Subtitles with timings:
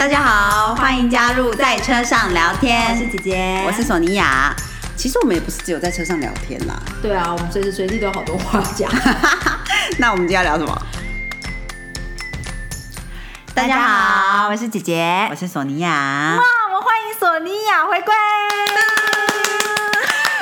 [0.00, 2.90] 大家好，欢迎加入在车上聊天。
[2.90, 4.50] 我是姐姐，我是索尼娅。
[4.96, 6.74] 其实我们也不是只有在车上聊天啦。
[7.02, 8.90] 对啊，我们随时随地都有好多话讲。
[10.00, 10.82] 那我们今天要聊什么？
[13.54, 15.90] 大家好，我是姐姐，我是索尼娅。
[15.90, 18.14] 哇，我们欢迎索尼娅回归。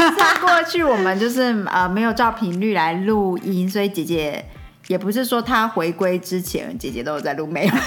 [0.17, 4.49] 在过去我们就是呃没有照频率来录音，所以姐姐
[4.87, 7.75] 也不是说她回归之前姐姐都有在录，没有。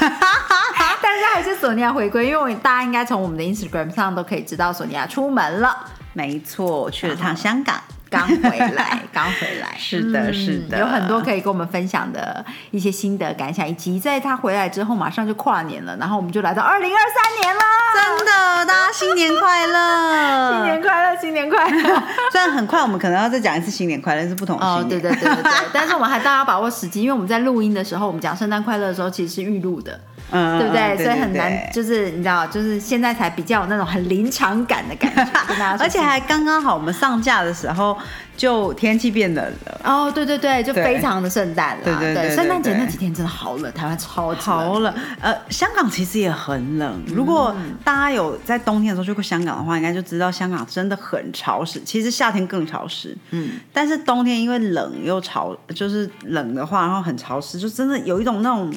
[1.12, 5.76] 但是还是索尼娅回归，因为我大家应该从我们的 Instagram 上都可以知道索尼娅出门了。
[6.14, 7.76] 没错，去了趟香港，
[8.10, 9.76] 刚回来，刚回来。
[9.78, 17.62] 是的，是的，有很多可以跟我们分享的一些心得感想，以及在他回来之后，马上就跨年了，然后我们就来到二零二三年了。
[17.94, 20.54] 真的，大家新年快乐！
[20.56, 22.04] 新年快乐，新年快乐！
[22.32, 25.52] 虽然很快，我们可能要再讲一次新年快乐，是不同的哦，对对对对对。
[25.74, 30.00] 但是我们还大家把握时机，因为我们在录音的时候，我们讲圣诞快乐的时候，其实是预录的。
[30.32, 30.98] 嗯，对不对？
[31.04, 35.84] 所以很难，就是你知道，就是现在才比较有那种很临场感的感觉， 跟大家。
[35.84, 37.98] 而且还刚刚好，我们上架的时候
[38.38, 39.82] 就天气变冷了。
[39.84, 41.84] 哦，对对对，就非常的圣诞了。
[41.84, 44.94] 对对对，圣诞节那几天真的好冷，台湾超级好冷。
[45.20, 47.04] 呃，香港其实也很冷。
[47.08, 51.82] 如果大家有在冬天的时候去过香港的话，应该就知道香港真的很潮湿。
[51.84, 53.16] 其实夏天更潮湿。
[53.32, 53.60] 嗯。
[53.74, 58.72] 但是冬天因为冷又潮，就是冷的话，然后很潮湿，就真的有一种那种。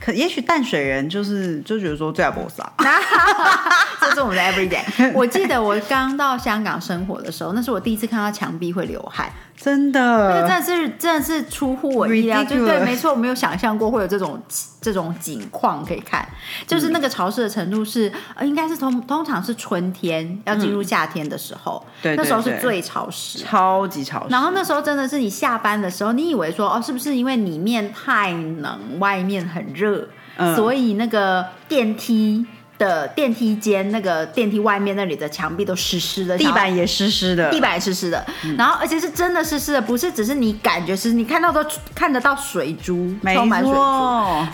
[0.00, 2.70] 可也许淡水人就是就觉得说最爱博撒，
[4.00, 4.82] 这是我们的 everyday。
[5.12, 9.30] 我记得我刚到香港生活的时候，那是我第一次看到墙壁会流汗。
[9.60, 10.00] 真的，
[10.40, 14.40] 那真的是真的是出乎我意料，就对，没错，我没有想象过会有这种
[14.80, 16.26] 这种景况可以看，
[16.66, 24.26] 就是那个潮湿的程度是，呃，应该是通通常是春天要进入夏天的时候，对，那时候是最潮湿，超级潮湿。
[24.30, 30.08] 然后那时候真的是你下班的时候，你以为说哦，是不是因为里面太冷，外面很热，
[30.54, 32.46] 所以那个电梯。
[32.78, 38.24] 的电梯间那个电梯外面那里的墙壁都湿湿的，地板也湿湿的，地板也湿湿的，
[38.56, 41.64] 然后而且是真的湿湿的，不是只是你感觉是，你看到都
[41.94, 43.78] 看得到水珠，充满水珠。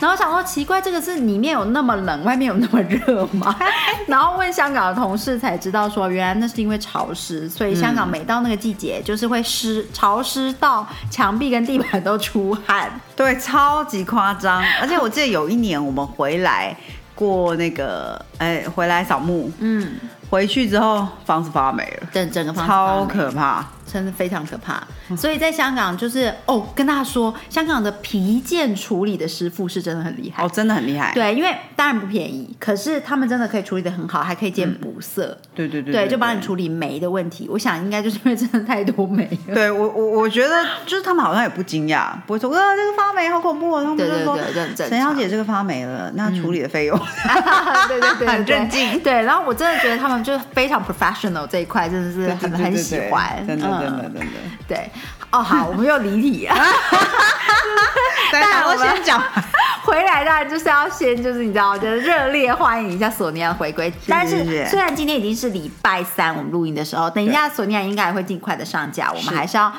[0.01, 3.55] 然后想说奇怪，这个是里面有那么冷，外面有那么热吗？
[4.09, 14.65] 然后问香港的同事才知道说，原来那是因为潮湿，所以香港每到那个季节就是会湿潮湿到墙壁跟地板都出汗，对，超级夸张。
[14.81, 16.75] 而且我记得有一年我们回来。
[17.15, 19.99] 过那个，哎，回来扫墓，嗯，
[20.31, 23.65] 回去之后房子发霉了，整整个房子超可怕。
[23.91, 24.83] 真的非常可怕，
[25.17, 31.13] 所以在香港就是哦，跟大家说，香港的皮件处理的师傅是真的很厉害哦，真的很厉害。
[31.15, 35.37] 对，因为当然不便宜，可是他们真的可以处理的很好，还可以兼补色。
[35.55, 37.47] 对对对，对，就帮你处理霉的问题。
[37.51, 39.55] 我想应该就是因为真的太多霉了。
[39.55, 43.83] 对我我我觉得就是他们好像也不惊讶，不会说哇这个发霉好恐怖哦。
[43.85, 44.39] 他们就说
[44.75, 46.99] 陈小姐这个发霉了，那处理的费用。
[47.89, 48.99] 对 对对， 很镇静。
[49.01, 53.45] 对，然后我真的觉得他们就非常 professional 这一块，真的是很很喜欢。
[53.47, 53.74] 真的。
[53.81, 54.27] 真的真的
[54.67, 54.91] 对
[55.31, 56.55] 哦，好，我们又离题了。
[58.33, 59.23] 但我先讲
[59.85, 63.93] 回来，当然就是要先就是你知道，就是热烈欢迎一下索尼娅回归。
[64.09, 69.13] 但是虽然今天已经是礼拜三，我们录音的时候，等一下索尼娅应该也会尽快的上架。
[69.13, 69.73] 我们还是要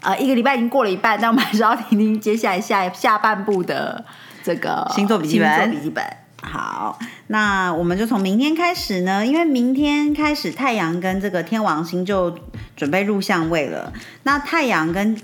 [0.00, 4.04] 呃，一个礼拜已经过了一半，但我们还是要听听接下来下下半部的
[4.42, 5.70] 这个星座笔记本。
[5.70, 6.04] 笔记本。
[6.42, 6.98] 好，
[7.28, 12.36] 那我们就从明天开始呢，因为明天开始太阳跟这个天王星就
[12.76, 13.92] 准备入相位了。
[14.24, 15.16] 那太阳跟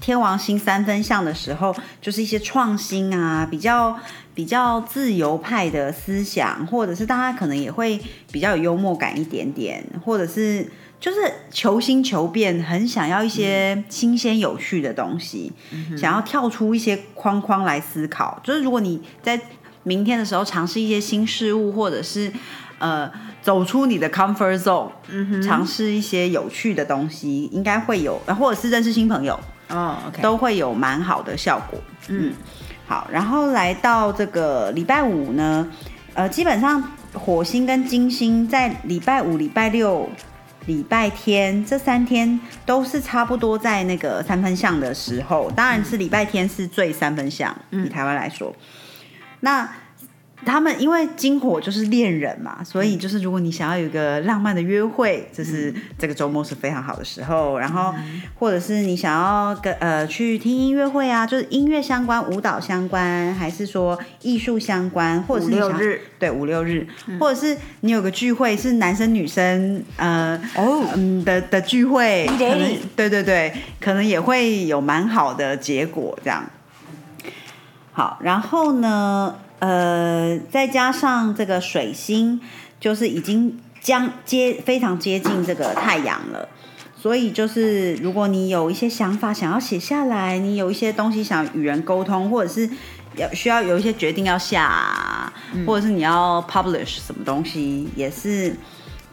[0.00, 3.96] 天王星三分相的时候，就是一些创新啊，比较
[4.34, 7.98] 比较自由派的思想，或者是大家可能也会
[8.30, 10.68] 比较有幽默感一点点，或者是
[11.00, 11.18] 就是
[11.50, 15.52] 求新求变，很想要一些新鲜有趣的东西，
[15.96, 18.38] 想要跳出一些框框来思考。
[18.44, 19.40] 就是如果你在
[19.86, 22.32] 明天的时候尝试一些新事物，或者是
[22.80, 23.08] 呃
[23.40, 24.90] 走出你的 comfort zone，
[25.40, 29.38] 尝试一些有趣的东西，应该会有，或者是认识新朋友
[29.68, 31.80] 哦，OK，都会有蛮好的效果。
[32.08, 32.34] 嗯，
[32.88, 35.68] 好，然后来到这个礼拜五呢，
[36.14, 36.82] 呃，基本上
[37.12, 40.10] 火星跟金星在礼拜五、礼拜六、
[40.66, 48.52] 礼拜天这三天都是差不多在那个三分相的时候，当然是礼拜天是最三分相，以台湾来说。
[49.40, 49.68] 那
[50.44, 57.58] 他们因为金火就是恋人嘛，所以就是如果你想要有一个浪漫的约会，就是这个周末是非常好的时候。
[57.58, 57.94] 然后
[58.38, 66.86] 或者是你想要跟呃去听音乐会啊，就是音乐相关、舞蹈相关，还是说艺术相关，或者是六日对五六日，
[67.18, 76.44] 或者是你有个聚会是男生女生呃哦嗯的的聚会，可能对对对，可能也会有蛮好的结果这样。
[77.92, 79.34] 好，然后呢？
[79.58, 82.40] 呃，呃，再加上这个水星，
[82.78, 86.48] 就是已经将接非常接近这个太阳了。
[86.96, 92.68] 所以就是，如果你有一些想法想要写下来，你有一些东西想与人沟通，或者是
[93.16, 95.32] 要需要有一些决定要下，
[95.66, 98.56] 或者是你要 publish 什么东西，也是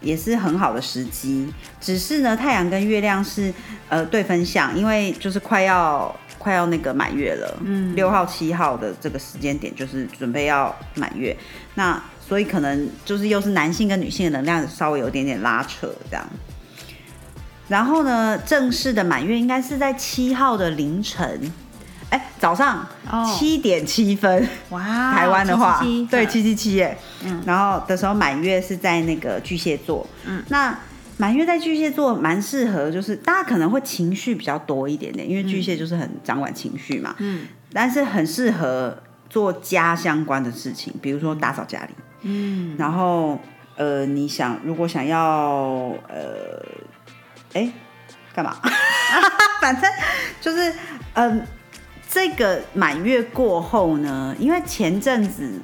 [0.01, 1.53] 也是很好的时机。
[1.79, 3.53] 只是呢，太阳跟月亮是
[3.89, 11.35] 呃对分相，因为就是快要快要那个满月了，嗯，六号七号的这个时间点就是准备要满月，
[11.75, 16.25] 那所以可能就是又是男性跟女性的能量稍微有点点拉扯这样。
[17.69, 21.49] 然后呢，正式的满月应该是在七号的凌晨，
[22.09, 22.85] 哎，早上
[23.33, 24.81] 七点七分，哇，
[25.15, 25.81] 台湾的话，
[26.11, 30.77] 对，七七七耶，嗯，然后的时候满月是在那个巨蟹座，嗯，那
[31.17, 38.97] 满月在巨蟹座蛮适合，就是大家可能会情绪比较多一点点，因为巨蟹就是很掌管情绪嘛，嗯，但是很适合
[39.29, 41.93] 做家相关的事情，比如说打扫家里，
[42.23, 43.39] 嗯，然后
[43.75, 46.63] 呃，你想如果想要呃。
[47.53, 47.71] 哎，
[48.33, 48.57] 干嘛？
[49.61, 49.87] 反正
[50.41, 50.73] 就是，
[51.13, 51.45] 嗯，
[52.09, 55.61] 这个满月过后呢，因为前阵子。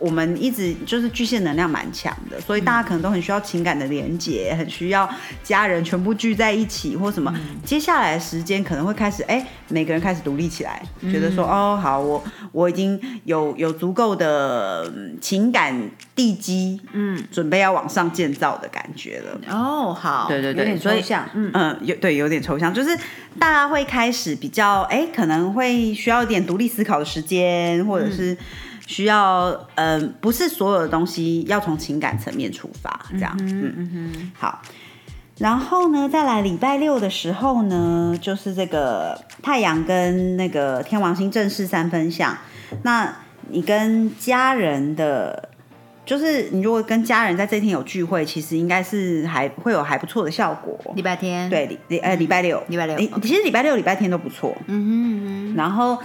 [0.00, 5.08] 我们一直就是巨蟹能量蛮强的，所以大家可能都很需要情感的连接，很需要
[5.44, 7.32] 家人全部聚在一起或什么。
[7.64, 19.38] 接下来的时间可能会开始，哎，每个人开始独立起来，觉得说，哦，好，我我已经有有足够的情感地基，嗯，准备要往上建造的感觉了。
[19.50, 22.96] 哦，好，对对对，抽象，嗯嗯，有对有点抽象，就是
[23.38, 28.34] 大家会开始比较，哎，可能会需要一点独立思考的时间，或者是。
[28.90, 34.60] 需要，嗯，不是所有的东西要从情感层面出发，这样，嗯嗯嗯，好。
[35.38, 42.36] 然后呢，再来礼拜六的时候呢，就是这个太阳跟那个天王星正式三分相。
[42.82, 43.14] 那
[43.48, 45.48] 你跟家人的，
[46.04, 50.76] 就是你如果跟家人在这天有聚会，其实应该是还会有还不错的效果。
[50.96, 54.52] 礼拜天，对，礼礼呃礼拜六，礼拜六，其实礼拜六、礼拜天都不错。
[54.66, 55.96] 嗯哼，然后。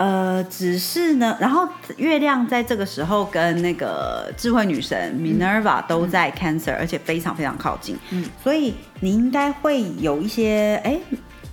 [0.00, 1.68] 呃，只是呢，然后
[1.98, 10.98] 月亮在这个时候跟那个智慧女神 Minerva 都在 Cancer，而且非常非常靠近，嗯，所以你应该会有一些哎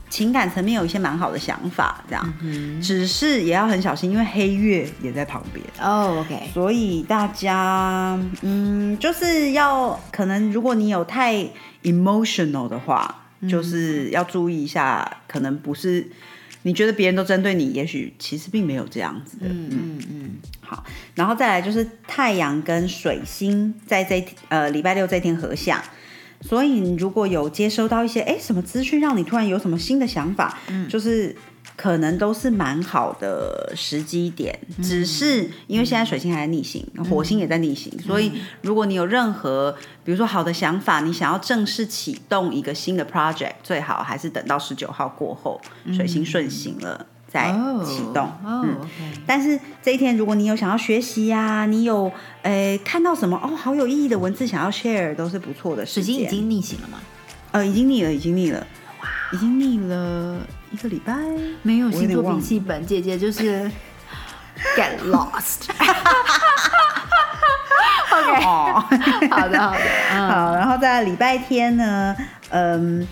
[0.09, 5.65] 情感层面有一些蛮好的想法，这样，嗯，只是也要很小心，因为黑月也在旁边。
[5.81, 11.45] 哦，OK，所以大家嗯就是要可能如果你有太
[11.83, 13.13] emotional 的话，
[13.50, 16.07] 就是要注意一下，可能不是。
[16.67, 19.47] 你觉得别人都针对你，也许其实并没有这样子的。
[19.47, 20.31] 嗯嗯嗯。
[20.59, 20.83] 好，
[21.15, 25.81] 然后再来就是太阳跟水星在这呃礼拜六这天合相，
[26.41, 31.33] 所以你如果有接收到一些哎什么资讯，让你突然有什么新的想法，嗯，就是。
[31.77, 38.31] 可能都是蛮好的时机点，只是因为现在水星还在逆行，火星也在逆行，所以
[38.62, 45.62] 如果你有任何，比如说好的想法，你想要正式启动一个新的 project，最好还是等到十九号过后，
[45.94, 47.53] 水星顺行了再
[47.85, 48.27] 启动。
[48.44, 48.75] 嗯，
[49.27, 55.85] 但是这一天如果你有想要学习呀，你有诶看到什么哦好有意义的文字想要 share，都是不错的。
[55.85, 56.97] 水星已经逆行了吗？
[57.51, 58.65] 呃，已经逆了，已经逆了，
[59.00, 60.39] 哇，已经逆了。
[60.71, 61.13] 一个礼拜
[61.63, 63.69] 没有星座笔记本，姐姐就是
[64.75, 65.69] get lost。
[68.09, 68.41] OK，
[69.29, 72.15] 好的好的，好，然后在礼拜天呢，
[72.50, 73.07] 嗯，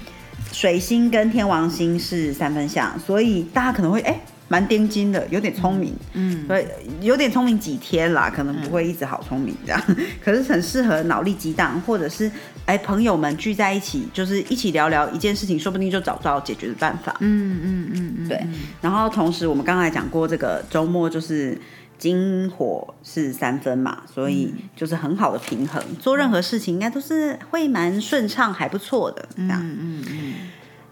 [0.51, 4.19] 水星跟天王星是三分相，所以大家可能会哎。
[4.47, 6.65] 蛮钉金的，有点聪明，嗯，所以
[7.01, 9.81] 有点聪明几天啦，可能不会一直好聪明这样，
[10.23, 12.29] 可是很适合脑力激荡，或者是
[12.65, 17.15] 哎朋友们聚在一起，就是一起聊聊一件事情，说不定就找到解决的办法。
[17.21, 18.45] 嗯嗯嗯嗯，对。
[18.81, 21.59] 然后同时我们刚才讲过，这个周末就是
[21.97, 29.59] 金火是三分嘛，所以就是很好的平衡，做任何事情应该都是会蛮顺畅，还不错的这样。
[29.63, 30.33] 嗯嗯嗯。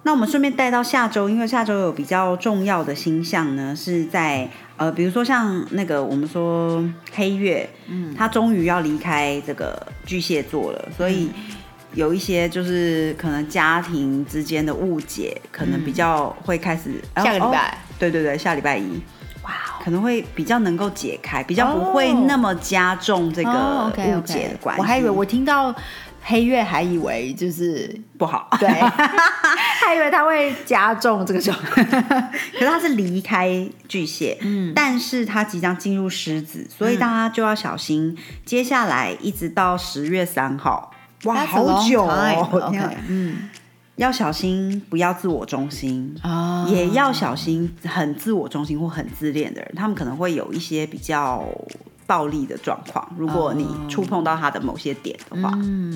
[0.05, 6.83] 那我们顺便带到下周，因为下周有比较重要的星象呢，是在呃，比如说像那个我们说
[7.13, 11.29] 黑月，嗯，它终于要离开这个巨蟹座了，所以
[11.93, 19.01] 有一些就是可能家庭之间的误解，可能比较会开始下个礼拜，对对对，下礼拜一，
[19.43, 24.81] 哇，可能会比较能够解开，比较不会那么加重这个误解的关系。
[24.81, 25.73] 我还以为我听到。
[26.25, 28.67] 黑月还以为就是不好，对，
[29.85, 38.17] 还以为他会加重这个状 可是他是离开巨蟹，嗯，但是他即将进入狮子，所以大家就要小心。
[38.45, 40.91] 接下来一直到十月三号，
[41.25, 42.71] 哇，好久哦，
[43.07, 43.49] 嗯，
[43.97, 51.47] 要小心，不要自我中心啊，也要小心很自我中心或很自恋的人，他们可能会有一些比较
[52.05, 53.07] 暴力的状况。
[53.17, 55.51] 如果你触碰到它的某些点的话，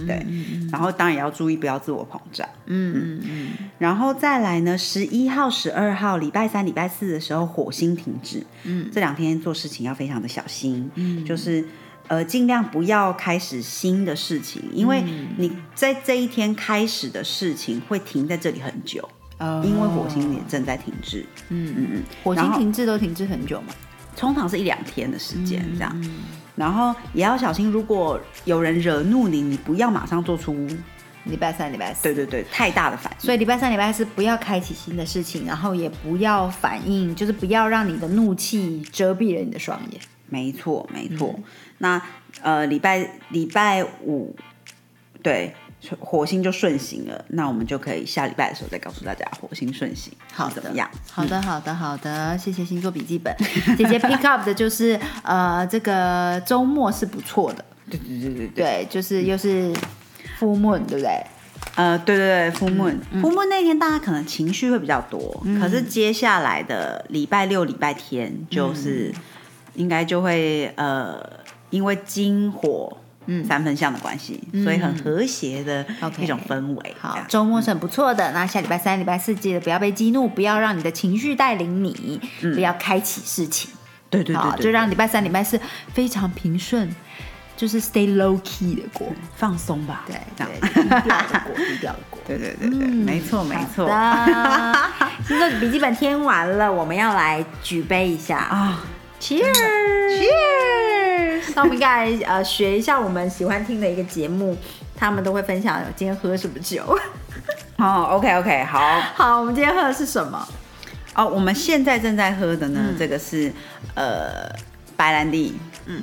[0.05, 0.25] 对，
[0.71, 2.47] 然后当然也要注意不要自我膨胀。
[2.65, 3.47] 嗯嗯嗯。
[3.77, 8.45] 然后再来呢，十一号、十二号，礼拜三、礼拜四的时候，火星停止。
[8.63, 10.89] 嗯，这两天做事情要非常的小心。
[10.95, 11.65] 嗯，就是
[12.07, 15.03] 呃，尽量不要开始新的事情，因为
[15.37, 19.07] 你在这一天开始的事情会停在这里很久。
[19.63, 21.23] 因为火星也正在停滞。
[21.49, 22.03] 嗯嗯嗯。
[22.23, 23.67] 火星停滞都停滞很久吗？
[24.17, 26.11] 通常是一两天的时间这样。
[26.55, 30.67] 然后也要小心，如果有人惹怒你，你不要马上做出。
[31.25, 33.19] 礼拜三、礼拜四，对对对，太大的反应。
[33.19, 39.99] 所以礼拜三、礼拜四不要开启新的事情，然后也不要反应，就是不要让你的怒气遮蔽了你的双眼。
[40.29, 41.37] 没错，没错。
[41.79, 42.01] 那
[42.41, 44.33] 呃，礼拜礼拜五，
[45.21, 45.53] 对，
[45.99, 47.25] 火星就顺行了。
[47.29, 50.89] 那我们就可以下礼拜的时候再告诉大家火星顺行好怎么样？
[51.11, 52.37] 好的，好的，好的。
[52.37, 53.35] 谢谢星座笔记本
[53.77, 57.63] 姐姐 pick up 的就是呃，这个周末是不错的。
[57.89, 59.73] 对对对对对，就是又是。
[60.39, 61.25] Full moon 对不对？
[61.73, 69.11] 呃，对对对，Full moon，Full moon 那天大家可能情绪会比较多，可是接下来的礼拜六、礼拜天就是
[69.73, 71.19] 应该就会呃，
[71.71, 72.95] 因为金火
[73.47, 75.85] 三分相的关系，所以很和谐的
[76.19, 76.95] 一种氛围。
[76.99, 78.31] 好，周末是很不错的。
[78.31, 82.21] 那下礼拜三、礼拜四记得不要被激怒，不要让你的情绪带领你，
[82.53, 83.71] 不要开启事情。
[84.09, 85.59] 对对对，就让礼拜三、礼拜四
[85.93, 86.89] 非常平顺。
[87.57, 93.87] 就是 stay low key 的过，放松吧，对，这样低调的过，低调的过， 对对对对，没错没错。
[95.27, 98.83] 星座 笔记本添完了，我们要来举杯一下啊
[99.19, 100.86] ，Cheers，Cheers。
[101.55, 104.57] 那我们应该呃学一下我们喜欢听的一个节目，
[104.95, 106.83] 他们都会分享今天喝什么酒。
[107.77, 108.79] 哦，OK OK，好，
[109.15, 110.47] 好，我们今天喝的是什么？
[111.15, 113.51] 哦，我们现在正在喝的呢，这个是
[113.95, 114.49] 呃。
[114.97, 115.53] 白兰地，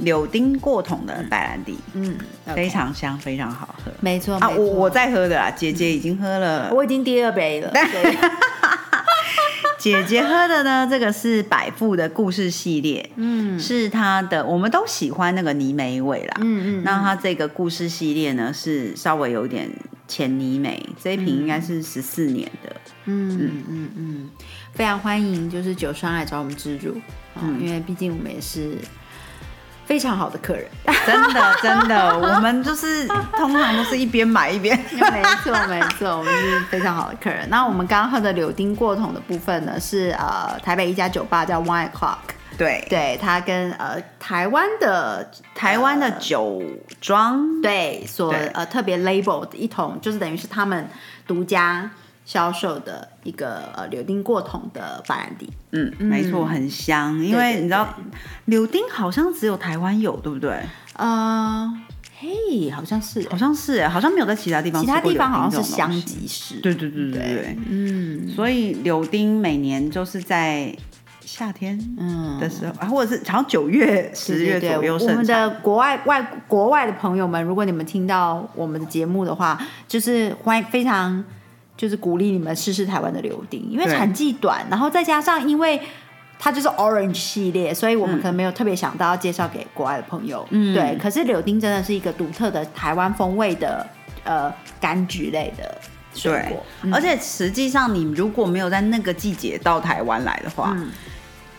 [0.03, 2.17] 柳丁过桶的白兰地，嗯，
[2.55, 3.91] 非常香，非常好喝。
[3.99, 7.73] 没错啊，我我在喝的啦，姐姐已经喝了，我已经第二杯了。
[9.85, 16.83] 姐姐喝的呢，这个是百富的故事系列，嗯，是它的，我们都喜欢那个泥煤味啦，嗯嗯。
[16.83, 19.71] 那它这个故事系列呢，是稍微有点
[20.09, 22.75] 浅泥煤，这一瓶应该是十四年的，
[23.05, 23.62] 嗯嗯。
[23.69, 24.31] 嗯嗯，
[24.73, 26.97] 非常欢迎，就是酒商来找我们植入。
[27.38, 28.79] 嗯，因为毕竟我们也是
[29.87, 30.67] 非常好的客人，
[31.07, 37.49] 真的真的， 我们就是通常都是一边买一边，没错没错，我们是非常好的客人。
[37.50, 42.17] 那我们刚刚喝的柳丁过桶的部分呢，是呃台北一家酒吧叫 One O'clock，
[42.57, 42.87] 对。
[42.88, 46.62] 对，它跟呃台湾的台湾的酒
[47.00, 47.61] 庄。
[47.61, 50.88] 对所呃特别 label 的一桶，就是等于是他们
[51.26, 51.91] 独家。
[52.25, 57.23] 销售的一个呃柳丁过桶的白兰地，嗯，没错，很香。
[57.23, 57.87] 因为你知道
[58.47, 60.59] 柳丁好像只有台湾有，对不对？
[60.95, 61.71] 呃，
[62.19, 64.81] 嘿，好像是，好像是，好像没有在其他地方。
[64.81, 66.54] 其他地方好像是香吉士。
[66.62, 68.26] 对对对对对，嗯。
[68.28, 70.75] 所以柳丁每年就是在
[71.21, 74.97] 夏天嗯的时候啊，或者是好像九月、十月左右。
[74.99, 81.23] 我们的国外外国外的朋友们，如果你们听到我们的节目的话，就是欢迎非常。
[81.76, 85.81] 就是鼓励你们试试台湾的柳丁，因为产季短，然后再加上因为
[86.38, 90.47] 它就是 Orange 系列，所以我们可能没有特别想到要介绍给国外的朋友。
[90.50, 90.97] 嗯，对。
[91.00, 93.87] 可是柳丁真的是一个独特的台湾风味的
[94.25, 95.81] 呃柑橘类的
[96.14, 100.76] 水果，而且实际上你如果没有在那个季节到台湾来的话，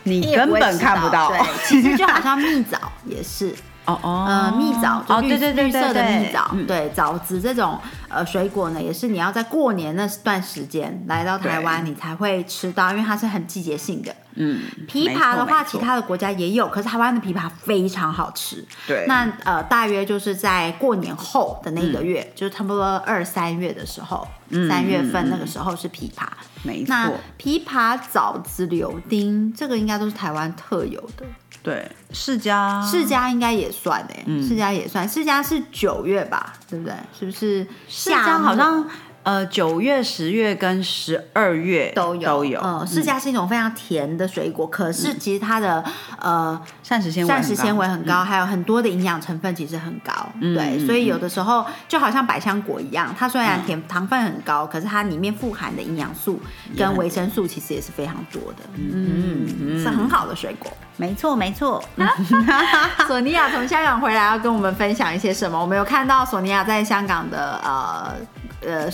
[0.04, 1.30] 你根本看不到。
[1.30, 3.54] 对，其实就好像蜜枣也是。
[3.86, 14.16] 哦哦，呃，蜜枣就绿绿色的蜜枣，对枣子这种呃水果呢，也是你要在过年那段时间来到台湾，你才会吃到，因为它是很季节性的。
[14.38, 18.66] 嗯，枇杷的话，其他的国家也有，可是台湾的枇杷非常好吃。
[18.86, 24.28] 对，那呃，大约就是在过年后的那个月，就是差不多二三月的时候，
[24.68, 26.26] 三月份那个时候是枇杷。
[26.64, 31.26] 没错，那枇杷、枣子、柳丁，这个应该都是台湾特有的。
[31.66, 36.94] 对，世家世家应该也算哎，世家也算，世家是九月吧，对不对？
[37.20, 37.66] 是不是？
[37.90, 38.88] 世家好像。
[39.26, 42.62] 呃，九月、十月跟十二月都有都有。
[42.64, 45.84] 嗯，释迦是一种非常甜的水果，可是其实它的
[46.20, 50.14] 呃膳食纤维膳食纤维很高，还有很多的营养成分其实很高。
[50.40, 56.40] 对，所以有的时候就好像百香果一样，它虽然甜糖分很高，可是它里面富含的营养素
[56.78, 58.60] 跟维生素其实也是非常多的。
[58.78, 60.72] 嗯，是很好的水果。
[60.98, 61.84] 没错，没错。
[63.08, 65.60] 索尼娅从香港回来要跟我们分享一些什么？
[65.60, 68.14] 我们有看到索尼娅在香港的呃
[68.62, 68.88] 呃。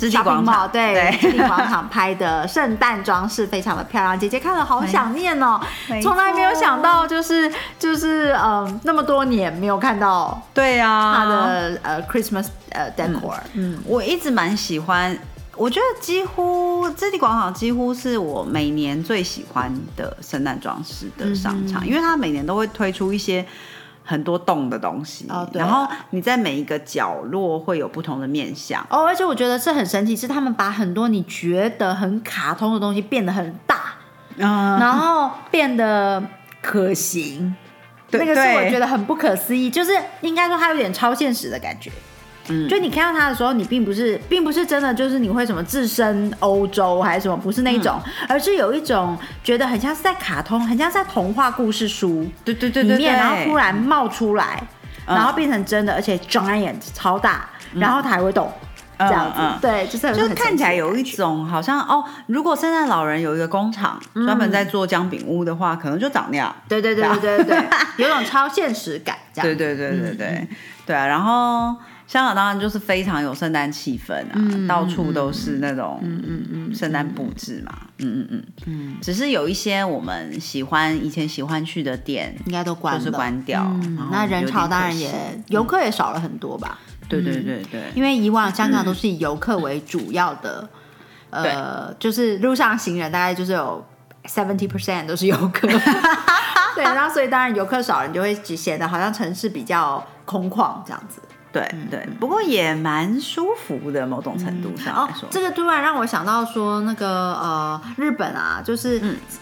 [0.00, 0.68] 织地广场。
[0.70, 5.60] 对，织地广场拍的圣诞装饰非常的漂亮，姐姐看了好想念哦，
[6.02, 15.18] 从来没有想到就是就是嗯那么多年没有看到，对呀，他的呃 Christmas 呃 decor，嗯，我一直蛮喜欢。
[15.56, 23.44] 我觉得几乎这地广场几乎是我每年最喜欢的圣诞装饰的商场，因为它每年都会推出一些
[24.10, 29.06] 很多动的东西，然后你在每一个角落会有不同的面相哦。
[29.06, 33.92] 而且我觉得这很神奇，是他们把很多你觉得很卡通的东西变得很大，
[34.36, 36.20] 然后变得
[36.60, 37.54] 可行。
[38.10, 41.88] 那个是我觉得很不可思议，就是应该说它有点超现实的感觉。
[42.68, 54.60] 就你看到它的时候，你并不是，并不是真的，就是你会什么置身欧洲还是什么，不是那种，而是有一种觉得很像是在卡通，很像是在童话故事书，对对对里面，然后突然冒出来，
[55.06, 58.52] 然后变成真的，而且 giant 超大，然后它还会动，
[58.98, 67.64] 这样子，对，就是就看起来有一种好像哦，如果圣诞老人有一个工厂专门在做姜饼屋的话，可能就长那样，对对对对对对，
[68.04, 70.48] 有种超现实感，这样，对对对对对。
[70.84, 71.76] 对啊，然后。
[72.10, 78.44] 香港当然就是非常有圣诞气氛啊，到处都是那种嗯嗯嗯圣诞布置嘛，嗯嗯嗯。
[78.66, 83.64] 嗯，只是有一些我们喜欢以前喜欢去的店，应该都关就是关掉，
[84.10, 86.80] 那人潮当然也游客也少了很多吧？
[87.08, 90.68] 对对对对，因为以往香港都是以游客为主要的，
[91.30, 93.86] 呃，就是路上行人大概就是有
[94.24, 95.68] seventy percent 都是游客，
[96.74, 101.20] 对，然后所以当然游客少，你就会显得好像城市比较空旷这样子。
[101.52, 105.28] 对对，不过也蛮舒服的，某种程度上来说。
[105.30, 109.00] 这个突然让我想到说，那个呃，日本啊，就是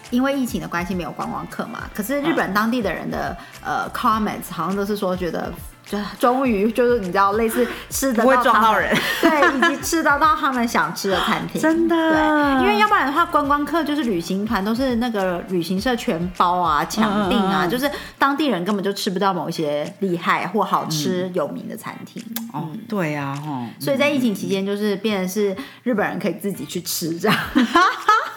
[0.09, 5.53] 因为疫情的关系没有观光客嘛，可是日本当地的人的呃 comments 好像都是说觉得。
[5.89, 22.23] 就终于就是你知道类似吃的不会撞到人， 对，以及吃得到他们想吃的餐厅， 真的，对，因为要不然的话，观光客就是旅行团都是那个旅行社全包啊，抢订啊，就是当地人根本就吃不到某一些厉害或好吃有名的餐厅。
[22.53, 27.37] 哦，对呀，哈，所以在疫情期间，就是变成是日本人可以自己去吃这样。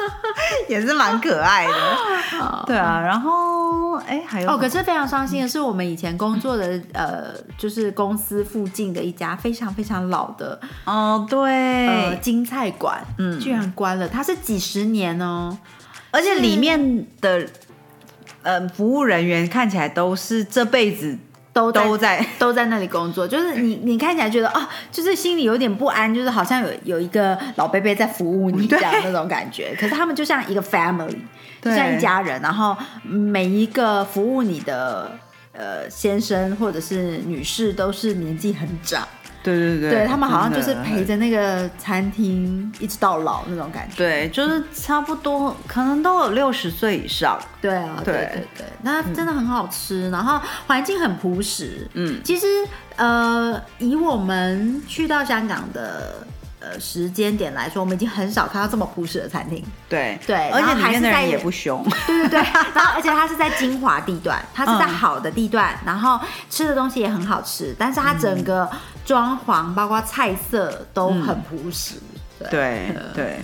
[0.69, 15.57] 也是蛮可爱的，对啊，然后哎还有哦，可是非常伤心的是，我们以前工作的呃，就是公司附近的一家非常非常老的哦，对，金菜馆，嗯，居然关了，它是几十年哦，
[16.11, 17.47] 而且里面的
[18.43, 21.19] 呃服务人员看起来都是这辈子。
[21.53, 29.75] 都都在 都在那里工作，就是你你看起来觉得啊，就是心里有点不安，就是好像有有一个老贝贝在服务你这样那种感觉。
[29.79, 31.19] 可是他们就像一个 family，
[31.61, 35.19] 就像一家人，然后每一个服务你的
[35.53, 39.07] 呃先生或者是女士都是年纪很长。
[39.43, 43.97] 对对对，对他们好像就是陪着那个餐厅一直到老那种感觉。
[43.97, 47.39] 对，就是差不多，可能都有六十岁以上。
[47.61, 51.89] 对啊，对对对，那真的很好吃，然后环境很朴实。
[51.95, 52.47] 嗯，其实
[52.97, 56.27] 呃，以我们去到香港的。
[56.65, 59.61] 呃，时间点来说，我们已经很少看到这么朴实的餐厅。
[59.89, 61.85] 对对，而且里面的人也不凶。
[62.07, 62.39] 对对对，
[62.73, 68.71] 然后而且它是在精华地段，它是在好的地段，然后吃的东西也很好吃，但是它整个
[69.05, 71.97] 装潢包括菜色都很朴实。
[72.51, 73.41] 对对，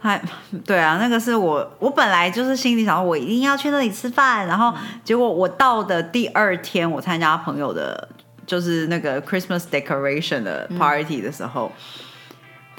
[0.00, 0.20] 还
[0.66, 4.72] 对啊，那个是我我本来就是心里想我一定要去那里吃饭，然后
[5.02, 8.08] 结果我到的第二天，我参加朋友的，
[8.46, 11.72] 就是那个 Christmas decoration 的 party 的时候。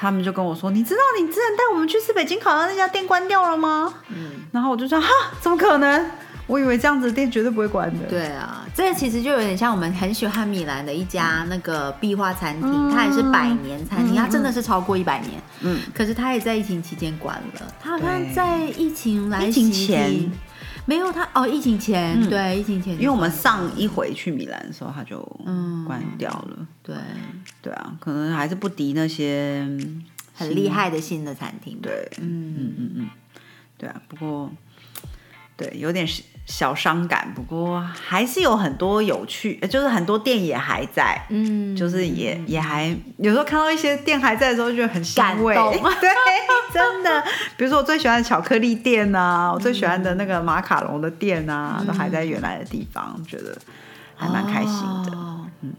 [0.01, 5.09] 他们就跟我说：“你知道你之前带我们去吃北京烤鸭那家店关掉了吗？”嗯，然后我就说：“哈，
[5.41, 6.11] 怎么可能？
[6.49, 15.41] 我以为这样子的店绝对不会关的。”对啊，这其实就有点像我们很喜欢米兰的一家那个壁画餐厅，它也是百年餐厅，它真的是超过一百年。
[15.61, 17.73] 嗯，可是它也在疫情期间关了。
[17.79, 20.29] 它好像在疫情来前。
[20.85, 25.21] 没有它哦，疫情前对疫情前，因为我们上一回去米兰的时候，它就
[25.85, 26.65] 关掉了。
[26.81, 26.95] 对
[27.61, 29.61] 对啊，可能还是不敌那些
[30.33, 31.77] 很厉害的新的餐厅。
[31.79, 33.09] 对，嗯嗯嗯嗯，
[33.77, 34.51] 对啊，不过
[35.55, 36.07] 对有点
[36.49, 45.53] 小伤感，不过还是有很多有趣，就是很多店也还在，嗯，就是也也还有时候看到一些店还在的时候，就很感慰，
[46.01, 46.09] 对，
[46.73, 47.23] 真的，
[47.55, 53.55] 比如说我最喜欢的巧克力店啊，我最喜欢的那个马卡龙的店啊，都还在原来的地方，觉得
[54.15, 55.11] 还蛮开心的，
[55.61, 55.73] 嗯，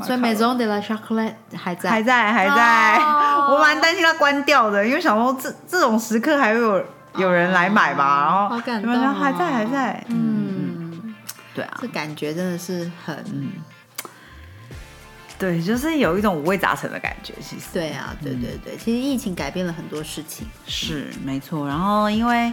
[0.02, 2.98] 所以 Maison de la Chocolate 还在，还在，还在，
[3.52, 6.82] 我蛮担心它关掉的，因为想说这这种时刻还会有。
[7.18, 11.14] 有人来买吧，然后好感动，还在还在，嗯，
[11.54, 13.24] 对啊，这感觉真的是很，
[15.38, 17.34] 对，就是有一种五味杂陈的感觉。
[17.40, 21.66] 其实，对啊，对对对，其实疫情改变了很多事情，是没错。
[21.66, 22.52] 然后，因为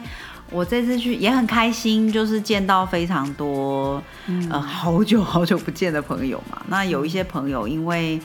[0.52, 4.02] 我这次去也很开心，就是见到非常多
[4.50, 6.62] 呃好久好久不见的朋友嘛。
[6.68, 8.22] 那有一些朋友因为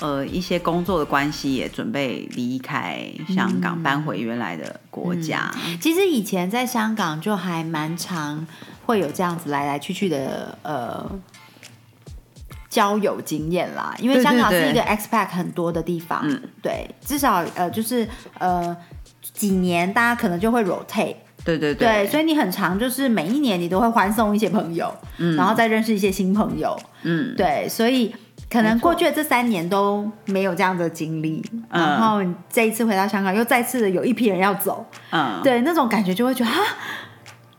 [0.00, 5.50] 呃一些工作的关系，也准备离开香港，搬回原来的国家。
[5.80, 8.46] 其实以前在香港就还蛮常
[8.84, 11.10] 会有这样子来来去去的呃。
[12.68, 18.06] 交友经验啦，因为香港是一个 expat 很多的地方，嗯，对，至少呃就是
[18.38, 18.76] 呃
[19.32, 28.14] 几年大家可能就会 rotate，对对对，所以你很长就是每一年你都会欢送一些朋友，嗯，然后再认识一些新朋友，嗯，对，所以
[28.50, 36.58] 可能过去的这三年都没有这样的经历，然后这一次回到香港又再次的有一批人要走，嗯，对，那种感觉就会觉得啊。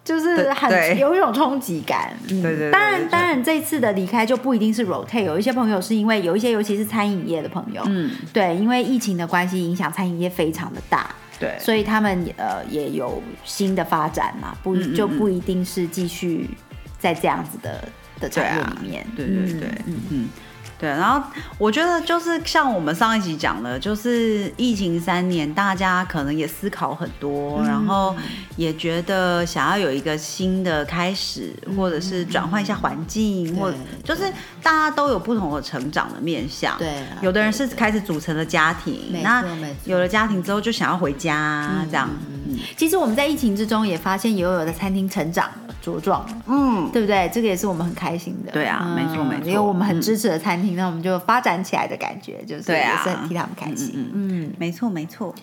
[0.08, 2.72] 就是很有一种冲击感，对对。
[2.72, 16.50] 当然，当然，这次的离开就不一定是 rotate，有一些朋友是因为有一些，尤其是餐饮业的朋友，嗯，对，因为疫情的关系，影响餐饮业非常的大，对，所以他们呃也有新的发展嘛，不就不一定是继续
[16.98, 17.84] 在这样子的
[18.22, 20.30] 的产业里面，对对对，嗯嗯。
[20.80, 28.16] 对，然后我觉得就是像我们上一集讲的，就是疫情三年，大家可能也思考很多，然后
[28.56, 36.78] 也觉得想要有一个新的开始，或者是转换一下环境，或就是大家都有不同的成长的面向。
[36.78, 39.44] 对，有的人是开始组成了家庭，那
[39.86, 42.10] 有了家庭之后就想要回家，这样。
[42.48, 47.30] 嗯，其实我们在疫情之中也发现，有有的餐厅成长了、茁壮了，嗯，对不对？
[47.34, 48.52] 这个也是我们很开心的。
[48.52, 50.76] 对啊，没错没错，因为我们很支持的餐厅。
[50.76, 54.10] 那我们就发展起来的感觉，就是也是很替他们开心。
[54.14, 55.34] 嗯，没错没错。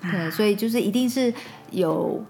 [0.00, 1.32] 对，所以就是一定是
[1.70, 2.24] 有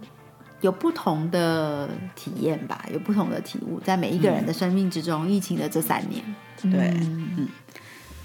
[0.60, 5.28] 有不同的体验吧，有不同的体悟，在每一个人的生命之中。
[5.28, 6.22] 疫情的这三年，
[6.62, 6.90] 对，
[7.36, 7.48] 嗯。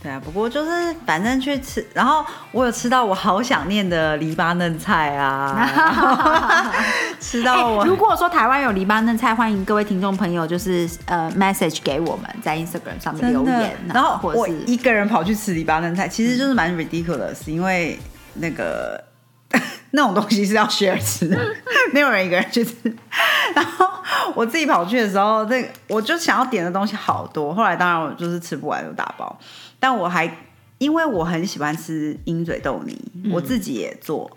[0.03, 5.65] 对啊，不过就是反正去吃，然后我有吃到我好想念的黎巴嫩菜啊，
[7.21, 7.85] 吃到我。
[7.85, 13.77] 如果说台湾有黎巴嫩菜，欢迎各位听众朋友就是呃 message 给我们，在 Instagram 上面留言。
[13.93, 17.97] 然后我一个人跑去吃黎巴嫩菜，其实就是蛮 ridiculous，因为
[18.33, 19.01] 那个
[19.91, 21.39] 那种东西是要 share 吃的，
[21.93, 22.75] 没有人一个人去吃。
[23.55, 23.87] 然后
[24.35, 29.39] 我自己跑去的时候，那我就想要点的东西好多，后来当然我就是吃不完就打包。
[29.83, 30.33] 但我还
[30.77, 32.97] 因为我很喜欢吃鹰嘴豆泥，
[33.33, 34.31] 我自己也做。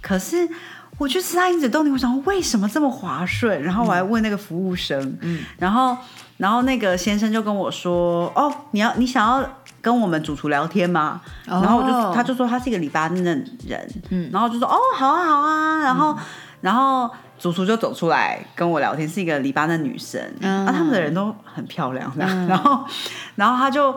[0.00, 0.48] 可是
[0.96, 3.62] 我去吃他鹰嘴豆泥，我想为什么这么滑顺？
[3.62, 5.94] 然后我还问那个服务生，嗯，然后
[6.38, 9.46] 然后那个先生就跟我说：“哦，你要你想要
[9.82, 16.16] 跟我们主厨聊天吗？”然后我就他就说他是一个黎巴嫩人，嗯，然后就说：“哦，好啊，好啊。”然后
[16.62, 22.82] 然后主厨就走出来跟我聊天，是一个黎巴嫩女生，啊，他们的人都很漂亮，然后
[23.34, 23.94] 然后他就。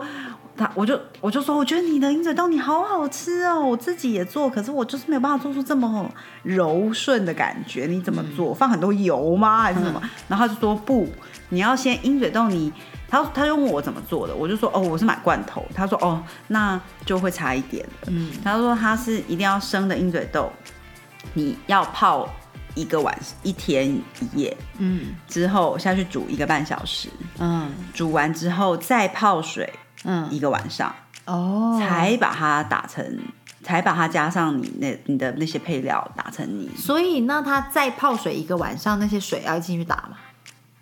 [0.60, 6.06] 他我就我就说，我觉得你的鹰嘴豆泥好好吃哦，我自己也做，可是我就是没有办法做出这么
[6.42, 7.86] 柔顺的感觉。
[7.86, 8.52] 你怎么做？
[8.52, 9.62] 放很多油吗？
[9.62, 10.02] 还是什么？
[10.28, 11.08] 然后他就说不，
[11.48, 12.70] 你要先鹰嘴豆泥。
[13.08, 15.66] 他他就问我怎么做的，我就说哦，我是买罐头。
[15.74, 17.84] 他说哦，那就会差一点。
[18.06, 20.52] 嗯，他说他是一定要生的鹰嘴豆，
[21.34, 22.28] 你要泡
[22.76, 24.02] 一个晚一天一
[24.40, 29.72] 夜，嗯，之后下去煮一个半小时，嗯，煮完之后再泡水。
[30.04, 30.94] 嗯，一个晚上
[31.26, 33.18] 哦，才把它打成，
[33.62, 36.70] 才把它加上你那你的那些配料打成泥。
[36.76, 40.16] 所以那它再泡水一个晚上，那些水要进去打吗？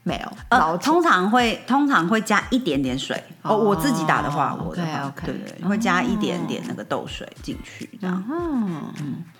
[0.09, 3.23] 没有，呃，通常会通常会加一点点水。
[3.43, 8.25] 哦，我自己打的话，我的话，对对，会加一点点那个豆水进去，这样。
[8.31, 8.93] 嗯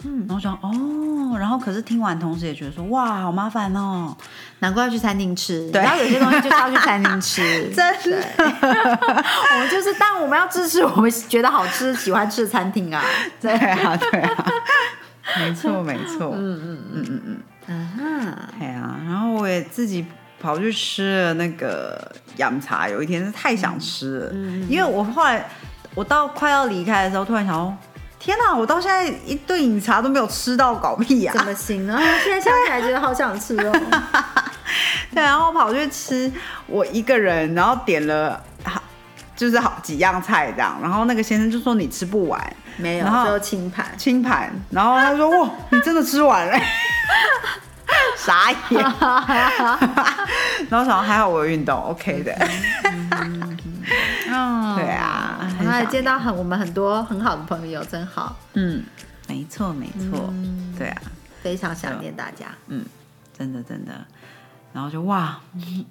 [0.05, 4.15] 嗯，然后说哦，然后可是听完，同时也觉得说，哇，好麻烦哦，
[4.61, 5.71] 难怪要去餐厅吃。
[5.71, 7.43] 然后有些东西就是要去餐厅吃，
[7.75, 8.23] 真的。
[8.33, 13.03] 我们就是，但我们要支持我们觉得好吃、喜欢吃的餐厅啊。
[13.41, 14.45] 对啊，对啊，
[15.39, 16.31] 没错，没错。
[16.35, 17.41] 嗯嗯嗯嗯嗯。
[17.71, 20.07] 嗯哼，对啊，然后我也自己。
[20.41, 22.01] 跑去吃了那个
[22.37, 24.33] 洋茶，有一天是太想吃了，
[24.69, 25.49] 因为我后来
[25.95, 27.77] 我到快要离开的时候，突然想说，
[28.19, 31.33] 天哪，我到现在一顿饮茶都没有吃到，搞屁呀！
[31.35, 31.99] 怎么行呢？
[32.23, 33.73] 现在想起来觉得好想吃哦。
[35.15, 36.31] 对，然后跑去吃，
[36.67, 38.83] 我一个人，然后点了好
[39.35, 42.41] 就是好几样菜这样，然后那个先生就说你吃不完，
[42.77, 46.61] 没有，然后清盘清盘，然后他说哇，你真的吃完了。
[48.19, 48.83] 傻眼，
[50.69, 52.33] 然后想还好我有运动，OK 的。
[53.13, 53.57] 嗯，
[54.77, 58.37] 对啊，还见到很我们很多很好的朋友，真好。
[58.55, 58.85] 嗯，
[59.29, 60.33] 没错没错，
[60.77, 61.01] 对啊，
[61.43, 62.47] 非常想念大家。
[62.67, 62.85] 嗯，
[63.37, 63.93] 真的真的。
[64.73, 65.39] 然后就哇，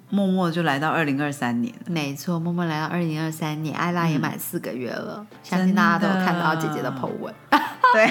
[0.08, 1.74] 默默就来到二零二三年。
[1.86, 7.34] 没错，默默来到二零二三年，艾拉也满四个月了，相信大家都有看到姐姐的 po 文。
[7.92, 8.08] 对。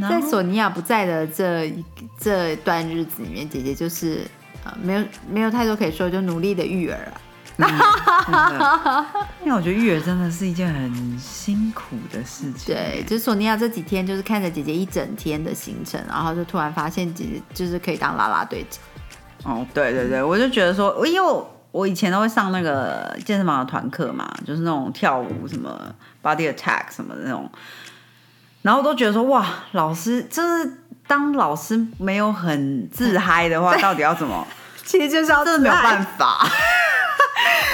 [0.00, 1.72] 在索尼娅不在的这
[2.18, 4.20] 这段日子里面，姐姐就是
[4.64, 7.20] 呃，没有没有太多可以说，就努力的育儿啊。
[9.42, 12.74] 因为我觉得育儿真的是一件很辛苦的事情。
[12.74, 18.82] 对，就是索尼娅这几天就是看着姐姐一整天的行程，然后就突然发现姐姐就是可以当啦啦队长。
[19.44, 27.50] 哦，对对对，我就觉得说，因为我以前都会上那个健身房的团课嘛，就是那种跳舞什么 body attack 什么的那种。
[28.66, 34.44] 然后都觉得说哇，老师就是当老师没有很自嗨的话， 到底要怎么？
[34.84, 36.44] 其实就是要真的没有办法。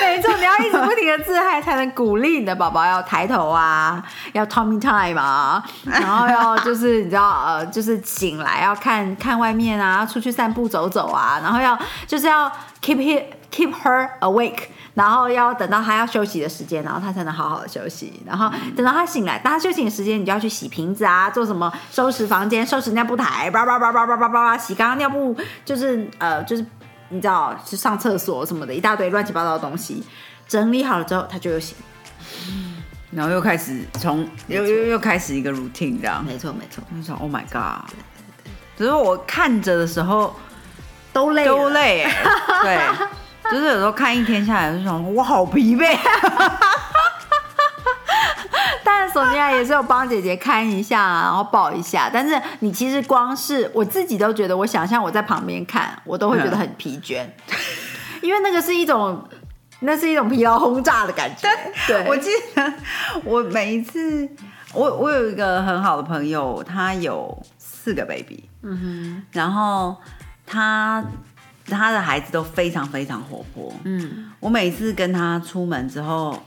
[0.02, 4.02] 没错，你要一直不停的自嗨，才能鼓励你的宝宝要抬头啊，
[4.34, 12.50] 要 Tommy time 啊，然后要就是你知道呃，就是醒来要看看外面啊，出去散步走走啊，然后要就是要
[12.82, 14.64] keep he keep her awake。
[14.94, 18.22] 然后要等到他要休息的时间，然后他才能好好的休息。
[18.26, 26.66] 然后等到他醒来，当他休息的时间，你就要去洗瓶子啊，做什么收拾房间、收拾尿布台，叭叭叭叭叭叭叭，洗刚刚尿布，就是呃，就是
[27.08, 30.04] 你知道，去上厕所什么的，一大堆乱七八糟的东西，
[30.46, 31.74] 整理好了之后，他就又醒，
[33.12, 36.22] 然后又开始从又又又开始一个 routine 这样。
[36.22, 37.90] 没错没错，我想 Oh my God，
[38.76, 40.36] 只是我看着的时候
[41.14, 42.06] 都累都累，
[42.62, 42.78] 对。
[43.50, 45.96] 就是有时候看一天下来，就想我好疲惫。
[48.84, 52.10] 但是索尼娅也是有帮姐姐看一下，然后抱一下。
[52.12, 57.24] 但是你其实光是我自己都觉得，我想象我在旁边看，我都会觉得很疲倦，
[58.22, 59.28] 因为那个是一种，
[59.80, 61.48] 那是一种疲劳轰炸的感觉。
[61.86, 62.72] 对，我记得
[63.24, 64.28] 我每一次，
[64.72, 69.96] 我我有一个很好的朋友，他有四个 baby，嗯哼，然后
[70.46, 71.04] 他。
[71.66, 73.72] 他的孩子都非常非常活泼。
[73.84, 76.42] 嗯，我每次跟他出门之后，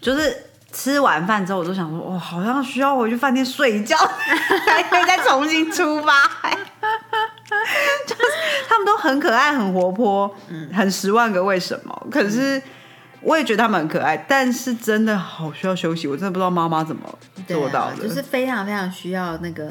[0.00, 0.36] 就是
[0.72, 3.96] 吃完饭之后，我都想说，哇，好像需要回去饭店睡一觉，
[4.66, 6.12] 才可以再重新出发。
[8.06, 8.22] 就是
[8.68, 12.06] 他们都很可爱、很活泼，嗯，很十万个为什么。
[12.10, 12.62] 可是
[13.22, 16.06] 我也觉得他们很可爱，但是真的好需要休息。
[16.06, 17.02] 我真的不知道妈妈怎么
[17.48, 19.70] 做到的，就是非常非常需要那个。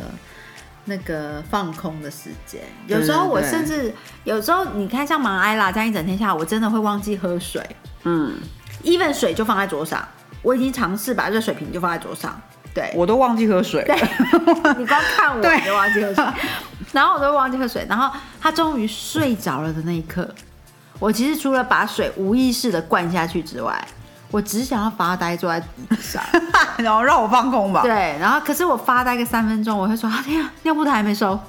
[0.89, 3.93] 那个放空的时间，有时候我甚至
[4.25, 7.63] 有时候你看像忙艾拉这样一整天下来，我真的会忘记喝水。
[8.03, 8.35] 嗯
[8.83, 10.05] ，even 水就放在桌上，
[10.41, 12.41] 我已经尝试把热水瓶就放在桌上。
[12.73, 13.83] 对，我都忘记喝水。
[13.85, 13.95] 对，
[14.77, 16.25] 你光看我就忘记喝水，
[16.91, 20.29] 然后我都忘记喝水，然后他终于睡着了的那一刻，
[20.99, 23.87] 我其实除了把水无意识的灌下去之外。
[24.31, 26.23] 我只想要发呆坐在椅子上，
[26.77, 27.81] 然后让我放空吧。
[27.81, 31.39] 对，然后可是我发呆个三分钟，我会说啊天啊，尿布台还没收，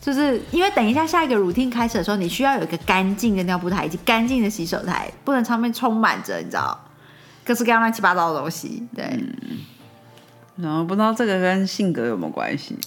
[0.00, 6.78] 就是因为等一下下一个 routine 开始的时候，你需要有一个干净的尿布台以及干净的洗手台，不能上面充满着你知道
[7.44, 8.88] 各式各样乱七八糟的东西。
[8.96, 9.22] 对，
[10.56, 12.78] 然后不知道这个跟性格有没有关系，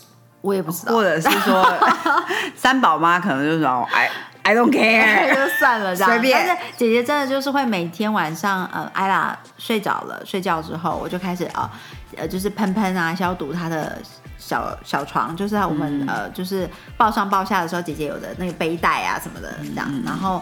[0.41, 1.63] 我也不知道，或者是说
[2.57, 4.09] 三宝妈可能就是说哎。
[4.43, 6.11] I don't care， 就算了这样。
[6.11, 6.47] 随便。
[6.47, 11.69] 但是姐姐真的就是会每天晚上，呃，艾拉睡着了，睡觉之后，我就开始啊，
[12.17, 14.01] 呃，就是喷喷啊，消毒她的
[14.37, 20.41] 小小床，就是我们呃，就是抱上抱下的时候，姐姐有的那个背带啊什么的这样，然后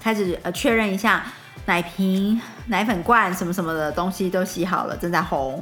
[0.00, 1.24] 开始呃确认一下
[1.66, 5.60] 奶瓶、奶粉罐什么什么的东西都洗好了，正在烘。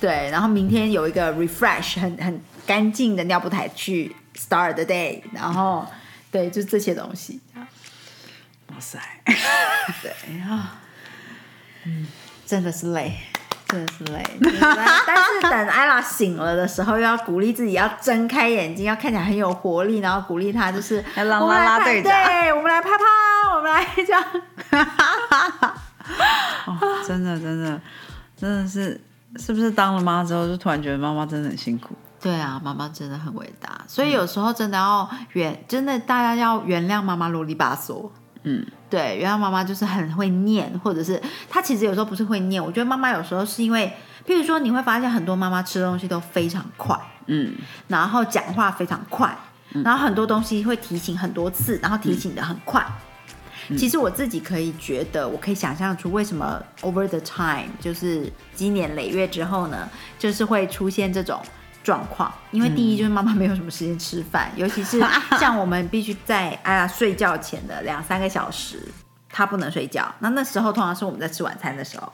[0.00, 5.84] 对，然后明天有一个 refresh 很很干净的尿布台去 start the day，然后。
[6.30, 7.40] 对，就这些东西。
[7.54, 8.98] 哇塞，
[10.02, 10.80] 对啊，
[11.84, 12.06] 嗯，
[12.44, 13.16] 真的是累，
[13.68, 14.22] 真的是累。
[14.40, 23.04] 但是等艾拉醒了的时候，又要鼓励自己，要睁开眼睛，要看起来很有活力，然后鼓励他，就是啦啦啦队长，对，我们来啪啪，
[23.56, 24.24] 我们来这样。
[26.66, 27.80] 哦，真的，真的，
[28.36, 29.00] 真的是，
[29.36, 31.96] 是不是当了妈之后，就突然觉得妈妈真的很辛苦？
[32.26, 38.10] 对啊，妈妈真的很伟大，所以有时候真的要原真的大家要原谅妈妈啰里吧嗦。
[38.42, 43.92] 嗯，对，原谅妈妈就是很会念，或者是她其实有时候不是会念，我觉得妈妈有时候是因为，
[44.26, 47.54] 譬如说你会发现很多妈妈吃东西都非常快，嗯，
[47.86, 49.32] 然后讲话非常快，
[49.84, 52.84] 然后很多东西会提醒很多次，然后提醒的很快。
[53.76, 61.40] 其实我自己可以觉得，我可以想象出为什么 over the time 就是积年累月之后呢，就是会出现这种。
[61.86, 65.00] 状况，因为第一就是妈妈没有什么时间吃饭，尤其是
[65.38, 68.82] 像我们必须在哎呀睡觉前的两三个小时，
[69.30, 70.12] 她不能睡觉。
[70.18, 72.12] 那那时候通常是我们在吃晚餐的时候，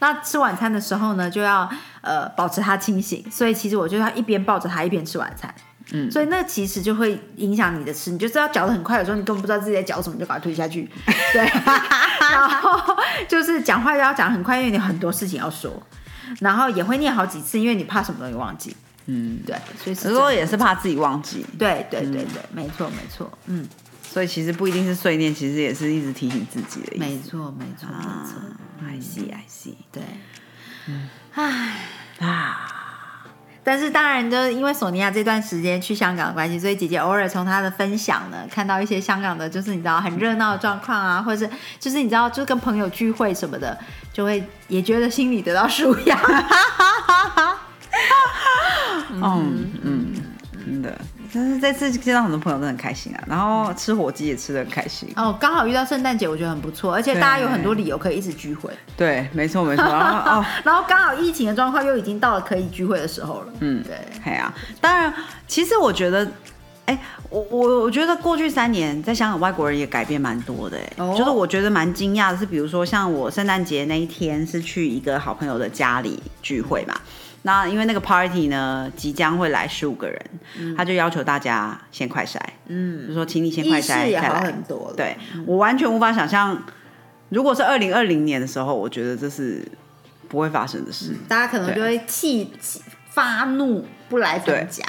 [0.00, 5.54] 那吃晚餐的时候呢，就要呃保持她清醒，所以其实我就要一边抱着她一边吃晚餐。
[5.92, 10.90] 嗯，所以那其实就会影响你的吃，你就知道嚼的很快，有时候你根本不知道自己在嚼什么，就把它推下去。
[11.32, 11.44] 对，
[12.32, 12.96] 然后
[13.28, 15.70] 就是讲话要讲很快，因为你很多事情要说，
[16.40, 18.76] 然后也会念好几次，因为你怕什么东西忘记。
[19.06, 21.44] 嗯，对，所以有时候也是怕自己忘记。
[21.58, 23.30] 对对对对，没错没错。
[23.46, 23.68] 嗯，
[24.02, 26.96] 所以其实不一定是碎念，其实也是一直提醒自己的。
[26.98, 28.40] 没错没错没错
[28.80, 29.74] ，I see I see。
[29.90, 30.02] 对，
[30.86, 31.80] 嗯，唉
[32.20, 32.71] 啊。
[33.64, 43.78] 但是当然，就是因为索尼娅这段时间去香港的关系，所以姐姐偶尔从她的分享呢，看到一些香港的，就是你知道很热闹的状况啊，或者是就是你知道，就跟朋友聚会什么的，
[44.12, 46.18] 就会也觉得心里得到舒压。
[49.12, 50.14] 嗯嗯，
[50.64, 50.98] 真的。
[51.32, 55.34] 但是这次见到很多朋友都很开心啊，然后吃火鸡也吃的很开心哦。
[55.40, 58.70] 刚好遇到圣诞节，我觉得很不错，而且大家有很多理由可以一直聚会。
[58.96, 59.84] 对，没错没错。
[59.84, 63.52] 然后 哦，然后刚好疫情的状况又已经到了可以聚会的时候了。
[63.60, 64.52] 嗯，对，对啊。
[64.80, 65.12] 当然，
[65.46, 66.30] 其实我觉得，
[66.86, 66.98] 哎，
[67.30, 77.00] 我我我觉得过去三年在香港外国人也改变蛮多的，哎，就是我觉得蛮惊讶的是，比如说像我圣诞节那一天是去一个好朋友的家里聚会嘛。
[77.44, 80.20] 那因为那个 party 呢，即将会来十五个人，
[80.76, 84.54] 他就要求大家先快筛，嗯，就说请你先快筛再来。
[84.96, 86.56] 对，我完全无法想象，
[87.30, 89.60] 如果是二零二零年的时候，我觉得这是
[90.28, 91.16] 不会发生的事。
[91.26, 94.84] 大家可能就会气气发怒，不来参加。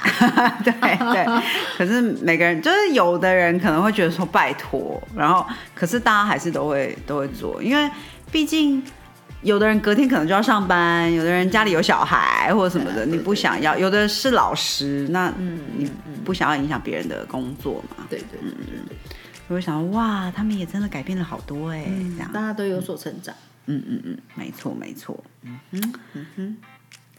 [0.62, 0.72] 对
[1.12, 1.42] 对，
[1.76, 7.90] 可是每个人就是有的人可能会觉得说拜托，然后可是大家还是都会都会做，因为
[8.30, 8.80] 毕竟。
[9.44, 15.32] 有的人隔天可能就要上班，有的人家里有小孩或者什么的，你不想要；有的是老师，那
[15.76, 15.88] 你
[16.24, 18.04] 不想要影响别人的工作嘛？
[18.10, 18.96] 对对对对对。
[19.46, 21.84] 我会想，哇，他们也真的改变了好多哎，
[22.16, 23.34] 这样大家都有所成长。
[23.66, 25.22] 嗯嗯嗯，没错没错。
[25.42, 26.56] 嗯哼嗯哼。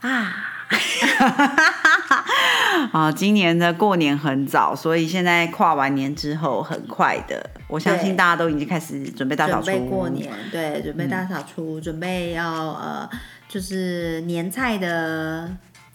[0.01, 0.54] 啊，
[2.91, 3.12] 啊！
[3.12, 9.65] 今年的过年很早，所以现在跨完年之后很快的，我相信大家都已经开始准备大扫除。
[9.65, 13.10] 准备过年，对，准备大扫除，准备要呃，
[13.47, 15.49] 就是年菜的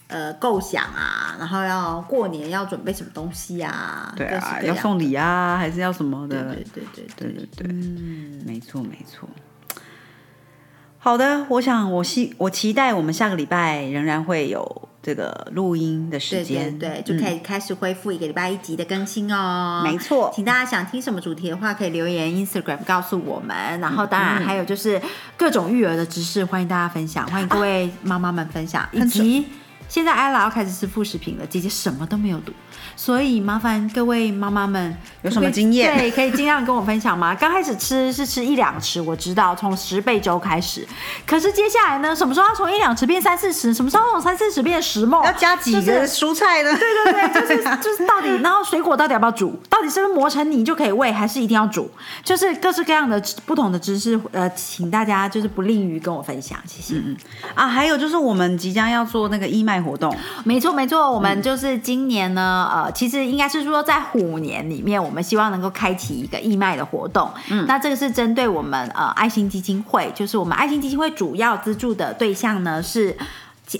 [0.07, 4.13] 呃构想啊，然后要过年要准备什么东西啊？
[4.15, 6.55] 对啊，要送礼啊，还是要什么的？
[6.55, 9.27] 对对对对对对，嗯，没错没错。
[11.03, 19.81] 好的，我想我希我期待我们下个礼拜仍然会有这个录音的时间，对，就可以开始恢复一个礼拜一集的更新哦。
[19.83, 23.79] 没错，请大家想听什么主题的话，可以留言 Instagram 告诉我们。
[23.79, 25.01] 然后当然还有就是
[25.35, 29.47] 各种育儿的知识，欢迎大家分享，欢迎各位妈妈们分享，以及
[29.91, 32.53] 现在艾拉要开始吃副食品了，姐姐什么都没有读。
[32.95, 35.97] 所以麻烦各位妈妈们有什么经验？
[35.97, 37.35] 对，可以尽量跟我分享吗？
[37.35, 40.87] 刚开始吃是吃一两匙，我知道从十倍粥开始。
[41.25, 42.15] 可是接下来呢？
[42.15, 43.75] 什么时候要从一两匙变三四匙？
[43.75, 45.21] 什么时候从三四匙变十梦？
[45.25, 46.71] 要加几个蔬菜呢？
[46.71, 49.59] 对对对， 就是就是到底，然后水果到底要不要煮？
[49.69, 51.91] 到底是不是磨成泥就可以喂，还是一定要煮？
[52.23, 56.95] 就是各式各样的不同的知识，呃，请大家就是不吝于跟我分享，谢谢。
[56.95, 57.17] 嗯
[57.55, 62.91] 啊，还有就是我们即将要做那个义卖活动，没错没错，我们就是今年呢，呃。
[62.91, 67.31] 其实应该是说，在虎年里面，我们希望能够开启一个义卖的活动。
[67.49, 73.17] 嗯，那这个是针对我们呃爱心基金会，就是我们爱心基金会主要资助的对象呢是，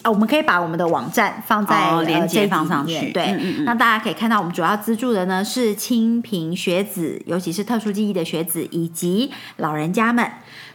[0.05, 3.11] 我们可以把我们的网站放在连接放上去。
[3.11, 3.33] 对，
[3.65, 10.25] 那大家可以看到，我们主要资助的呢是清贫学子，尤其是特殊记忆的学子以及老人家们。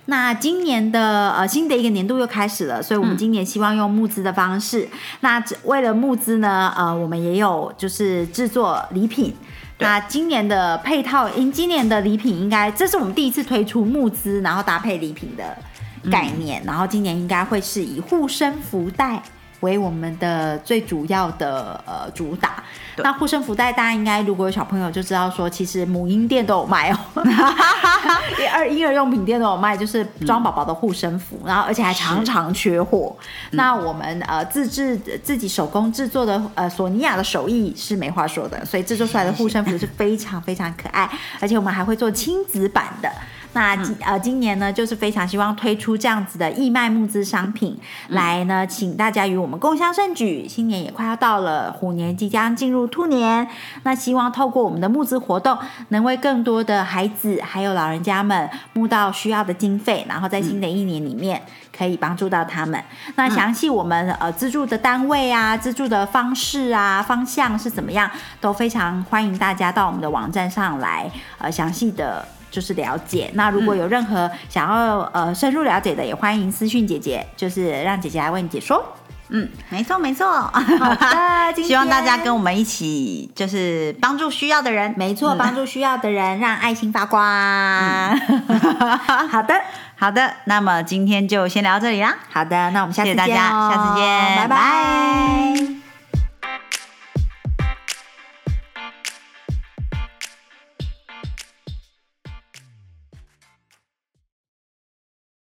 [0.09, 4.89] 那今年的呃新的一个年度又开始了，所以我们今年希望用募资的方式。
[5.21, 9.35] 那为了募资呢，呃，我们也有就是制作礼品。
[9.79, 15.55] 那今年的配套，因今年的礼品应该这是我们第一次推出募资，然后搭配礼品的
[16.11, 16.62] 概念。
[16.64, 19.23] 然后今年应该会是以护身福袋
[19.61, 22.62] 为我们的最主要的呃主打。
[22.99, 26.99] 那护身符袋，大家应该如果有小朋友就知道说，其实母婴店都有卖哦，
[28.53, 33.15] 二婴儿用品店都有卖，就是装宝宝的护身符，然后而且还常常缺货。
[33.53, 43.11] 那我们呃自制自己手工制作的呃索尼娅的手艺是没话说的，所以制作出来的护身符是非常非常可爱，而且我们还会做亲子版的。
[43.53, 47.75] 那呃，今年呢，就是非常希望推出这样子的义卖募资商品，
[48.09, 50.47] 来呢，请大家与我们共襄盛举。
[50.47, 53.47] 新年也快要到了，虎年即将进入兔年，
[53.82, 55.57] 那希望透过我们的募资活动，
[55.89, 61.43] 能为更多的孩子还有老人家们募到需要的经费，然后在新的一年里面
[61.76, 62.82] 可以帮助到他们。
[63.16, 68.11] 那详细我们呃资助的单位啊，资助的方式啊，方向是怎么样，
[68.41, 72.26] 都非常欢迎大家到我们的网站上来呃详细的。
[72.49, 78.82] 就是了解，那如果有任何想要呃深入了解的，也欢迎私讯姐姐，就是让姐姐来为你解说。
[79.29, 80.27] 嗯，没错没错。
[80.31, 84.95] 好的， 希望大家跟我们一起，就是帮助需要的人。
[84.97, 87.20] 没错，帮助需要的人，让爱心发光。
[89.29, 89.55] 好的，
[89.99, 90.33] 好的。
[90.45, 92.16] 那么今天就先聊到这里啦。
[92.33, 95.86] 好的，那我们下次谢谢大家，下次见，拜拜。